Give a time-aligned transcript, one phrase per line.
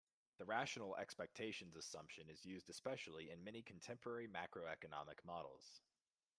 [0.39, 5.79] The rational expectations assumption is used especially in many contemporary macroeconomic models.